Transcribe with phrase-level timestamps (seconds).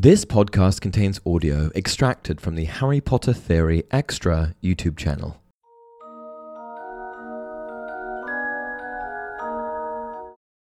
[0.00, 5.42] This podcast contains audio extracted from the Harry Potter Theory Extra YouTube channel.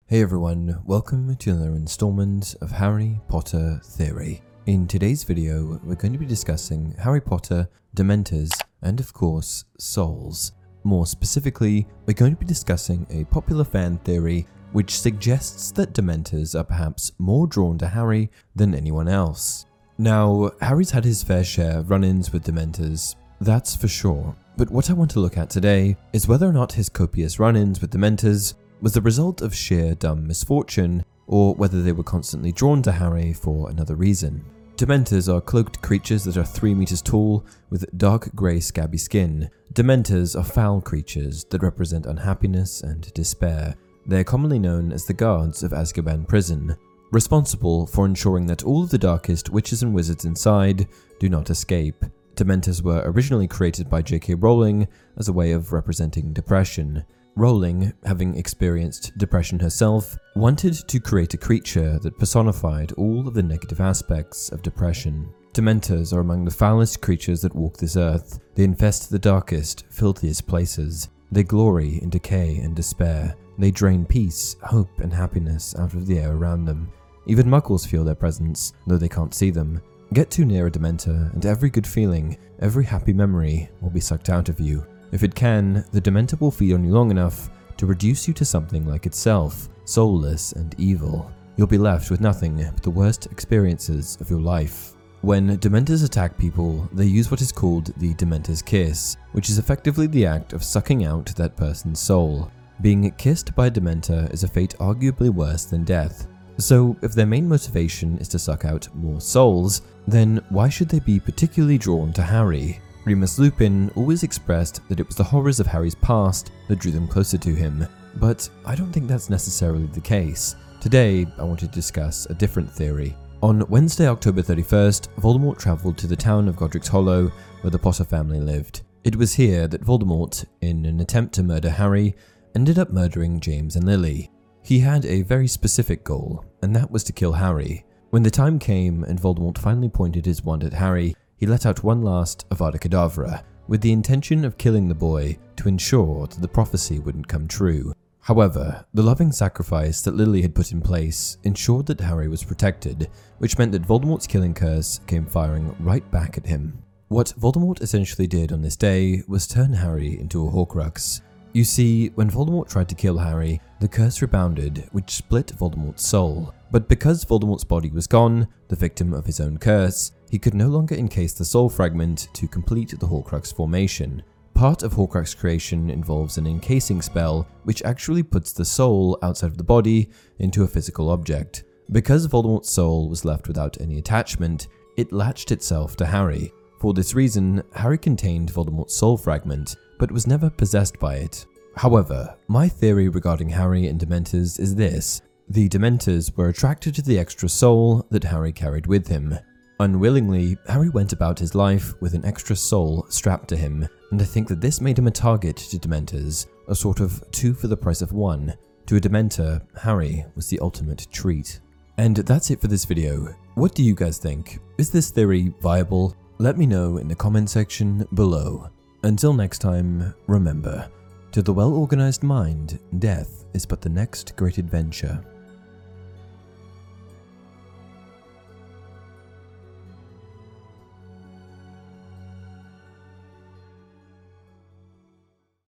[0.07, 4.43] Hey everyone, welcome to another installment of Harry Potter Theory.
[4.67, 8.51] In today's video, we're going to be discussing Harry Potter, Dementors,
[8.83, 10.51] and of course, Souls.
[10.83, 16.59] More specifically, we're going to be discussing a popular fan theory which suggests that Dementors
[16.59, 19.67] are perhaps more drawn to Harry than anyone else.
[19.99, 24.35] Now, Harry's had his fair share of run ins with Dementors, that's for sure.
[24.57, 27.57] But what I want to look at today is whether or not his copious run
[27.57, 32.53] ins with Dementors was the result of sheer dumb misfortune, or whether they were constantly
[32.53, 34.45] drawn to Harry for another reason.
[34.77, 39.49] Dementors are cloaked creatures that are 3 meters tall with dark grey scabby skin.
[39.75, 45.13] Dementors are foul creatures that represent unhappiness and despair, they are commonly known as the
[45.13, 46.77] guards of Azkaban prison,
[47.13, 50.89] responsible for ensuring that all of the darkest witches and wizards inside
[51.21, 52.05] do not escape.
[52.35, 54.35] Dementors were originally created by J.K.
[54.35, 57.05] Rowling as a way of representing depression.
[57.37, 63.43] Rowling, having experienced depression herself, wanted to create a creature that personified all of the
[63.43, 65.33] negative aspects of depression.
[65.53, 68.41] Dementors are among the foulest creatures that walk this earth.
[68.55, 71.11] They infest the darkest, filthiest places.
[71.31, 73.37] They glory in decay and despair.
[73.59, 76.91] They drain peace, hope, and happiness out of the air around them.
[77.27, 79.81] Even muggles feel their presence, though they can't see them.
[80.13, 84.29] Get too near a Dementor, and every good feeling, every happy memory will be sucked
[84.29, 84.85] out of you.
[85.13, 88.45] If it can, the Dementor will feed on you long enough to reduce you to
[88.45, 91.31] something like itself, soulless and evil.
[91.57, 94.95] You'll be left with nothing but the worst experiences of your life.
[95.21, 100.07] When Dementors attack people, they use what is called the Dementor's Kiss, which is effectively
[100.07, 102.51] the act of sucking out that person's soul.
[102.83, 106.27] Being kissed by a Dementor is a fate arguably worse than death.
[106.59, 110.99] So, if their main motivation is to suck out more souls, then why should they
[110.99, 112.81] be particularly drawn to Harry?
[113.05, 117.07] Remus Lupin always expressed that it was the horrors of Harry's past that drew them
[117.07, 117.87] closer to him,
[118.17, 120.57] but I don't think that's necessarily the case.
[120.81, 123.17] Today, I want to discuss a different theory.
[123.45, 127.31] On Wednesday, October 31st, Voldemort travelled to the town of Godric's Hollow,
[127.61, 128.83] where the Potter family lived.
[129.05, 132.15] It was here that Voldemort, in an attempt to murder Harry,
[132.55, 134.31] ended up murdering James and Lily.
[134.63, 137.85] He had a very specific goal, and that was to kill Harry.
[138.11, 141.83] When the time came and Voldemort finally pointed his wand at Harry, he let out
[141.83, 146.49] one last Avada Kedavra, with the intention of killing the boy to ensure that the
[146.49, 147.93] prophecy wouldn't come true.
[148.21, 153.11] However, the loving sacrifice that Lily had put in place ensured that Harry was protected,
[153.39, 156.83] which meant that Voldemort's killing curse came firing right back at him.
[157.09, 161.21] What Voldemort essentially did on this day was turn Harry into a Horcrux,
[161.53, 166.55] you see, when Voldemort tried to kill Harry, the curse rebounded, which split Voldemort's soul.
[166.71, 170.69] But because Voldemort's body was gone, the victim of his own curse, he could no
[170.69, 174.23] longer encase the soul fragment to complete the Horcrux formation.
[174.55, 179.59] Part of Horcrux creation involves an encasing spell, which actually puts the soul outside of
[179.59, 181.65] the body into a physical object.
[181.91, 186.53] Because Voldemort's soul was left without any attachment, it latched itself to Harry.
[186.79, 191.47] For this reason, Harry contained Voldemort's soul fragment, but was never possessed by it.
[191.77, 197.21] However, my theory regarding Harry and Dementors is this the Dementors were attracted to the
[197.21, 199.39] extra soul that Harry carried with him.
[199.79, 204.25] Unwillingly, Harry went about his life with an extra soul strapped to him, and I
[204.25, 207.77] think that this made him a target to Dementors, a sort of two for the
[207.77, 208.55] price of one.
[208.87, 211.61] To a Dementor, Harry was the ultimate treat.
[211.97, 213.37] And that's it for this video.
[213.55, 214.59] What do you guys think?
[214.79, 216.17] Is this theory viable?
[216.39, 218.69] Let me know in the comment section below.
[219.05, 220.89] Until next time, remember,
[221.33, 225.21] to the well organized mind, death is but the next great adventure.